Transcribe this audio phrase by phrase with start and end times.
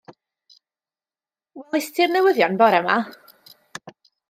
[1.59, 2.97] Welist ti'r newyddion bora 'ma?